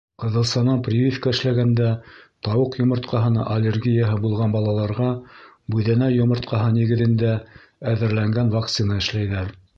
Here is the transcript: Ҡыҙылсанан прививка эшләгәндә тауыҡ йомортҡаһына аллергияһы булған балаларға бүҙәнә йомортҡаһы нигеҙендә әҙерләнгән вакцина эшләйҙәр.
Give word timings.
Ҡыҙылсанан 0.21 0.79
прививка 0.85 1.33
эшләгәндә 1.35 1.89
тауыҡ 2.47 2.77
йомортҡаһына 2.79 3.45
аллергияһы 3.57 4.17
булған 4.25 4.57
балаларға 4.57 5.11
бүҙәнә 5.77 6.09
йомортҡаһы 6.17 6.75
нигеҙендә 6.81 7.37
әҙерләнгән 7.95 8.53
вакцина 8.59 8.99
эшләйҙәр. 9.07 9.55